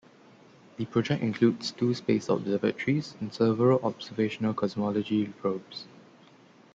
The 0.77 0.85
project 0.85 1.21
includes 1.21 1.71
two 1.71 1.93
space 1.93 2.27
observatories, 2.27 3.13
and 3.19 3.31
several 3.31 3.79
observational 3.85 4.55
cosmology 4.55 5.27
probes. 5.27 5.85